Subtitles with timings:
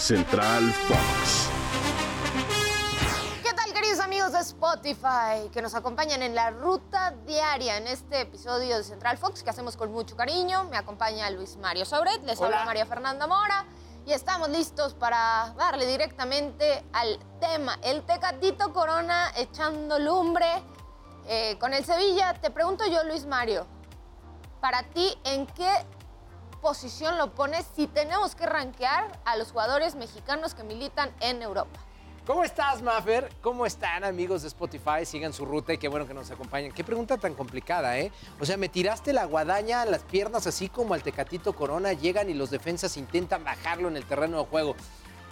[0.00, 1.50] Central Fox.
[3.42, 8.22] ¿Qué tal queridos amigos de Spotify que nos acompañan en la ruta diaria en este
[8.22, 10.64] episodio de Central Fox que hacemos con mucho cariño?
[10.64, 13.66] Me acompaña Luis Mario Sobret, les habla María Fernanda Mora
[14.06, 17.78] y estamos listos para darle directamente al tema.
[17.82, 20.46] El Tecatito Corona echando lumbre
[21.26, 22.32] eh, con el Sevilla.
[22.32, 23.66] Te pregunto yo, Luis Mario,
[24.62, 25.70] para ti, ¿en qué
[26.60, 31.80] posición lo pones si tenemos que rankear a los jugadores mexicanos que militan en Europa?
[32.26, 33.28] ¿Cómo estás, Maffer?
[33.40, 35.04] ¿Cómo están, amigos de Spotify?
[35.04, 36.70] Sigan su ruta y qué bueno que nos acompañen.
[36.70, 38.12] Qué pregunta tan complicada, ¿eh?
[38.38, 41.92] O sea, me tiraste la guadaña a las piernas así como al Tecatito Corona.
[41.92, 44.76] Llegan y los defensas intentan bajarlo en el terreno de juego.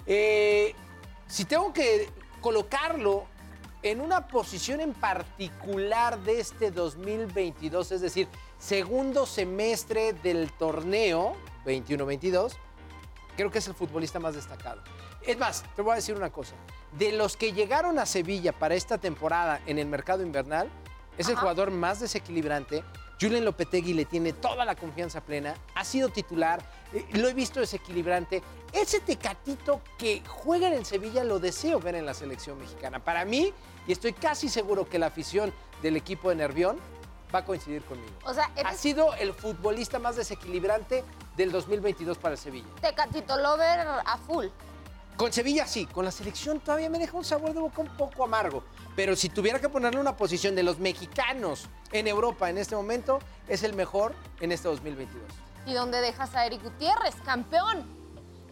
[0.06, 0.74] Eh,
[1.29, 3.26] si tengo que colocarlo
[3.82, 8.28] en una posición en particular de este 2022, es decir,
[8.59, 12.54] segundo semestre del torneo 21-22,
[13.37, 14.82] creo que es el futbolista más destacado.
[15.23, 16.54] Es más, te voy a decir una cosa.
[16.98, 20.68] De los que llegaron a Sevilla para esta temporada en el mercado invernal,
[21.16, 22.82] es el jugador más desequilibrante.
[23.21, 27.61] Julian Lopetegui le tiene toda la confianza plena, ha sido titular, eh, lo he visto
[27.61, 28.43] desequilibrante.
[28.73, 33.01] Ese tecatito que juega en el Sevilla lo deseo ver en la selección mexicana.
[33.01, 33.52] Para mí,
[33.87, 35.52] y estoy casi seguro que la afición
[35.83, 36.79] del equipo de Nervión
[37.35, 38.13] va a coincidir conmigo.
[38.24, 41.05] O sea, Ha sido el futbolista más desequilibrante
[41.37, 42.69] del 2022 para el Sevilla.
[42.80, 44.46] Tecatito Lover a full.
[45.19, 48.23] Con Sevilla sí, con la selección todavía me deja un sabor de boca un poco
[48.23, 48.63] amargo.
[48.95, 53.19] Pero si tuviera que ponerle una posición de los mexicanos en Europa en este momento,
[53.49, 55.24] es el mejor en este 2022.
[55.66, 57.98] ¿Y dónde dejas a Eric Gutiérrez, campeón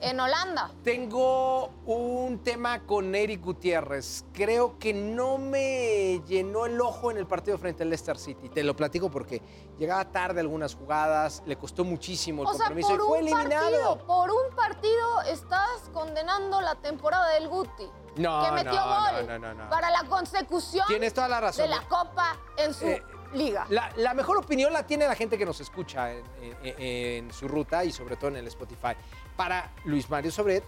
[0.00, 0.70] en Holanda?
[0.84, 4.25] Tengo un tema con Eric Gutiérrez.
[4.33, 8.48] Creo que no me llenó el ojo en el partido frente al Leicester City.
[8.48, 9.41] Te lo platico porque
[9.78, 13.28] llegaba tarde algunas jugadas, le costó muchísimo el O sea, compromiso por y fue un
[13.28, 13.61] eliminado.
[13.62, 17.88] partido, por un partido estás condenando la temporada del Guti.
[18.16, 19.69] No, que metió no, gol no, no, no, no.
[19.70, 21.64] para la consecución Tienes toda la razón.
[21.64, 23.03] de la Copa en su Eh,
[23.36, 23.66] liga.
[23.70, 26.24] La, la mejor opinión la tiene la gente que nos escucha en,
[26.62, 28.94] en- en su ruta y sobre todo en el Spotify.
[29.36, 30.64] Para Luis Mario Sobret,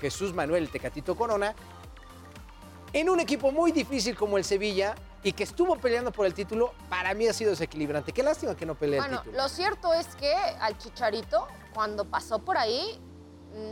[0.00, 1.54] Jesús Manuel Tecatito Corona,
[2.92, 6.72] en un equipo muy difícil como el Sevilla y que estuvo peleando por el título,
[6.88, 8.12] para mí ha sido desequilibrante.
[8.12, 9.42] Qué lástima que no pelea Bueno, el título.
[9.42, 12.98] lo cierto es que al Chicharito, cuando pasó por ahí,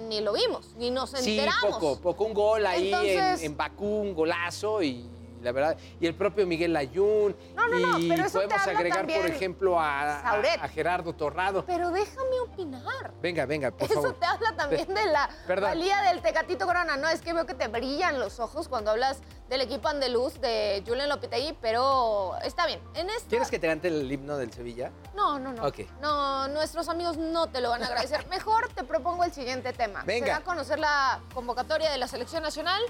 [0.09, 1.71] ni lo vimos, ni nos Sí, enteramos.
[1.81, 2.25] poco, poco.
[2.25, 5.09] Un gol ahí Entonces- en, en Bakú, un golazo y
[5.43, 5.77] la verdad.
[6.01, 7.37] Y el propio Miguel Layún.
[7.55, 10.63] No, no, no, y pero eso podemos agregar, también por ejemplo, a, a- Sauret.
[10.63, 11.65] a Gerardo Torrado.
[11.67, 13.13] Pero déjame opinar.
[13.21, 14.15] Venga, venga, por Eso favor.
[14.19, 15.71] te habla también de la Perdón.
[15.71, 16.97] valía del Tecatito Corona.
[16.97, 19.19] No, es que veo que te brillan los ojos cuando hablas
[19.49, 22.81] del equipo andaluz de Julian Lopetegui, pero está bien.
[22.95, 24.91] En esto, ¿Quieres que te cante el himno del Sevilla?
[25.15, 25.67] No, no, no.
[25.67, 25.81] Ok.
[26.03, 28.27] No, nuestros amigos no te lo van a agradecer.
[28.31, 30.03] Mejor te propongo el siguiente tema.
[30.05, 30.27] Venga.
[30.27, 32.83] Se da a conocer la convocatoria de la selección nacional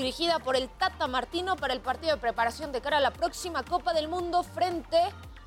[0.00, 3.62] dirigida por el Tata Martino para el partido de preparación de cara a la próxima
[3.62, 4.96] Copa del Mundo frente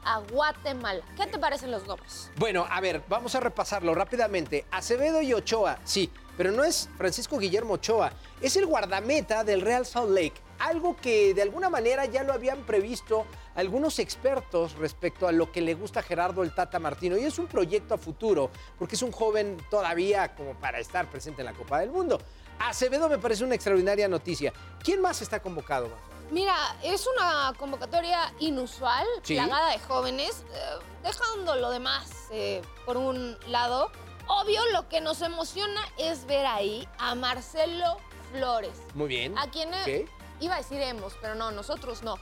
[0.06, 1.04] a Guatemala.
[1.18, 2.30] ¿Qué te parecen los nombres?
[2.36, 4.66] Bueno, a ver, vamos a repasarlo rápidamente.
[4.70, 9.88] Acevedo y Ochoa, sí, pero no es Francisco Guillermo Ochoa, es el guardameta del Real
[9.88, 10.40] Salt Lake.
[10.60, 13.26] Algo que de alguna manera ya lo habían previsto
[13.56, 17.18] algunos expertos respecto a lo que le gusta a Gerardo el Tata Martino.
[17.18, 21.42] Y es un proyecto a futuro, porque es un joven todavía como para estar presente
[21.42, 22.20] en la Copa del Mundo.
[22.60, 24.54] Acevedo me parece una extraordinaria noticia.
[24.84, 25.90] ¿Quién más está convocado?
[26.32, 29.36] Mira, es una convocatoria inusual, Sí.
[29.36, 30.60] plagada de jóvenes, eh,
[31.04, 33.92] dejando lo demás eh, por un lado.
[34.28, 37.98] Obvio, lo que nos emociona es ver ahí a Marcelo
[38.32, 39.38] Flores, Muy bien.
[39.38, 40.08] a quien eh,
[40.40, 42.16] iba a decir hemos, pero no, nosotros no.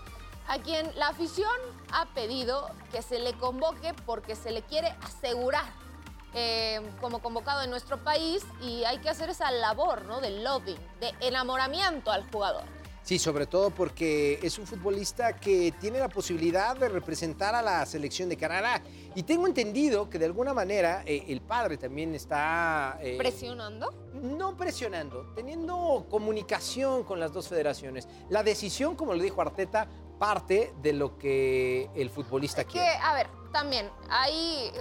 [0.48, 1.54] A quien la afición
[1.94, 5.72] ha pedido que se le convoque porque se le quiere asegurar
[6.34, 10.22] eh, como convocado en nuestro país y hay que hacer esa labor, ¿no?
[10.22, 12.64] De loving, de enamoramiento al jugador.
[13.04, 17.84] Sí, sobre todo porque es un futbolista que tiene la posibilidad de representar a la
[17.88, 18.80] selección de Canadá.
[19.16, 23.00] Y tengo entendido que de alguna manera eh, el padre también está...
[23.02, 23.92] eh, ¿Presionando?
[24.14, 28.08] no presionando, teniendo comunicación con las dos federaciones.
[28.30, 29.88] La decisión, como lo dijo Arteta,
[30.20, 32.96] parte de lo que el futbolista Que, quiere.
[33.02, 34.72] a ver, también, ahí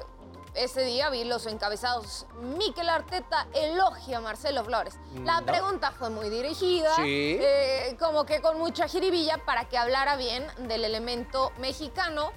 [0.54, 2.26] ese día vi los encabezados.
[2.58, 4.96] Miquel Arteta elogia a Marcelo Flores.
[5.24, 5.46] La No.
[5.46, 7.36] pregunta fue muy dirigida, Sí.
[7.40, 12.32] eh, como que con mucha jiribilla para que hablara bien del elemento mexicano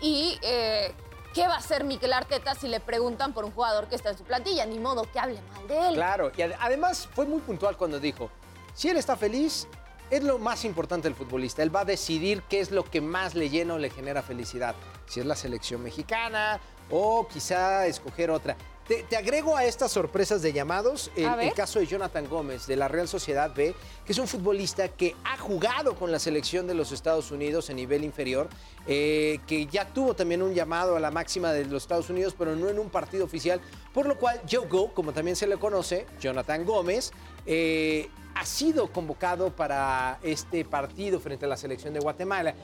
[0.00, 0.94] y eh,
[1.34, 4.18] qué va a hacer Miquel Arteta si le preguntan por un jugador que está en
[4.18, 4.64] su plantilla.
[4.66, 5.94] Ni modo que hable mal de él.
[5.94, 8.30] Claro, y ad- además fue muy puntual cuando dijo,
[8.74, 9.66] si él está feliz,
[10.10, 11.62] es lo más importante del futbolista.
[11.62, 14.74] Él va a decidir qué es lo que más le llena o le genera felicidad.
[15.06, 18.56] Si es la selección mexicana o quizá escoger otra.
[18.88, 22.88] Te, te agrego a estas sorpresas de llamados el, caso de Jonathan Gómez de la
[22.88, 23.74] Real Sociedad B,
[24.06, 27.76] que es un futbolista que ha jugado con la selección de los Estados Unidos en
[27.76, 28.48] nivel inferior,
[28.86, 32.56] eh, que ya tuvo también un llamado a la máxima de los Estados Unidos, pero
[32.56, 33.60] no en un partido oficial,
[33.92, 37.12] por lo cual Joe Go, como también se le conoce, Jonathan Gómez,
[37.44, 42.54] eh, ha sido convocado para este partido frente a la selección de Guatemala.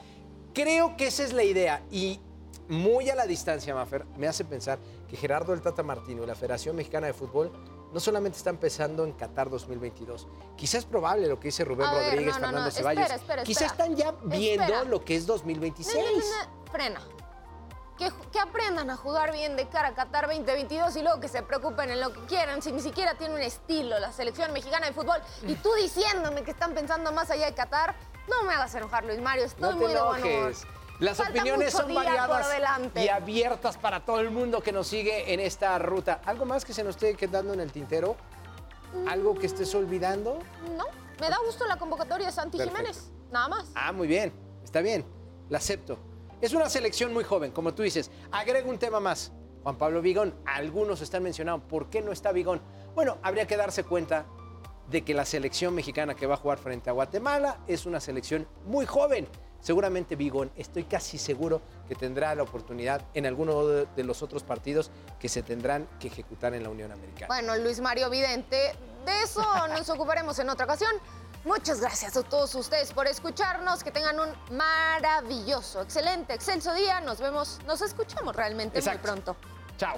[0.55, 2.19] Creo que esa es la idea y
[2.69, 6.35] muy a la distancia, Mafer, me hace pensar que Gerardo el Tata Martino y la
[6.35, 7.51] Federación Mexicana de Fútbol
[7.93, 10.27] no solamente están pensando en Qatar 2022.
[10.57, 13.03] Quizás es probable lo que dice Rubén A Rodríguez, no, Fernando no, Ceballos.
[13.03, 13.85] espera, espera, Quizás espera.
[13.85, 15.95] están ya viendo lo que es No, 2026.
[16.03, 16.17] no, no,
[16.65, 17.01] no, frena.
[17.97, 21.89] Que, aprendan a jugar bien de cara a Qatar 2022 y luego que se preocupen
[21.89, 25.21] en lo que quieran, si ni siquiera tiene un estilo la selección mexicana de fútbol.
[25.47, 27.95] Y tú diciéndome que están pensando más allá de Qatar,
[28.27, 29.45] no me hagas enojar, Luis Mario.
[29.45, 30.53] Estoy No te muy de buen humor.
[30.99, 32.47] Las Falta opiniones son variadas
[32.95, 36.21] y abiertas para todo el mundo que nos sigue en esta ruta.
[36.25, 38.15] ¿Algo más que se nos esté quedando en el tintero?
[39.07, 40.39] ¿Algo que estés olvidando?
[40.77, 40.85] No,
[41.19, 42.77] me da gusto la convocatoria de Santi Perfecto.
[42.77, 43.11] Jiménez.
[43.29, 43.71] Nada más.
[43.75, 44.31] Ah, muy bien,
[44.63, 45.05] está bien,
[45.49, 45.97] la acepto.
[46.39, 48.09] Es una selección muy joven, como tú dices.
[48.31, 49.33] Agrego un tema más.
[49.63, 52.61] Juan Pablo Vigón, algunos están mencionando, ¿por qué no está Vigón?
[52.93, 54.25] Bueno, habría que darse cuenta
[54.89, 58.47] de que la selección mexicana que va a jugar frente a Guatemala es una selección
[58.65, 59.27] muy joven.
[59.61, 64.43] Seguramente Vigón, estoy casi seguro que tendrá la oportunidad en alguno de de los otros
[64.43, 67.27] partidos que se tendrán que ejecutar en la Unión Americana.
[67.27, 68.73] Bueno, Luis Mario Vidente,
[69.05, 70.91] de eso nos ocuparemos en otra ocasión.
[71.43, 73.83] Muchas gracias a todos ustedes por escucharnos.
[73.83, 77.01] Que tengan un maravilloso, excelente, excelso día.
[77.01, 78.99] Nos vemos, nos escuchamos realmente Exacto.
[78.99, 79.35] muy pronto.
[79.77, 79.97] Chao.